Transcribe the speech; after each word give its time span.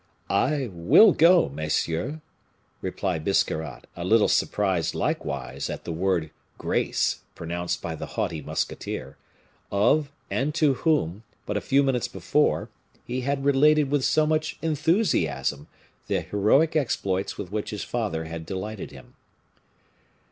"I 0.31 0.67
will 0.73 1.11
go, 1.11 1.49
messieurs," 1.49 2.21
replied 2.81 3.23
Biscarrat, 3.23 3.85
a 3.95 4.03
little 4.03 4.27
surprised 4.27 4.95
likewise 4.95 5.69
at 5.69 5.83
the 5.83 5.91
word 5.91 6.31
"grace" 6.57 7.19
pronounced 7.35 7.83
by 7.83 7.93
the 7.93 8.07
haughty 8.07 8.41
musketeer, 8.41 9.17
of 9.71 10.11
and 10.31 10.55
to 10.55 10.73
whom, 10.73 11.21
but 11.45 11.55
a 11.55 11.61
few 11.61 11.83
minutes 11.83 12.07
before, 12.07 12.69
he 13.05 13.21
had 13.21 13.45
related 13.45 13.91
with 13.91 14.03
so 14.03 14.25
much 14.25 14.57
enthusiasm 14.63 15.67
the 16.07 16.21
heroic 16.21 16.75
exploits 16.75 17.37
with 17.37 17.51
which 17.51 17.69
his 17.69 17.83
father 17.83 18.23
had 18.23 18.43
delighted 18.43 18.89
him. 18.89 19.13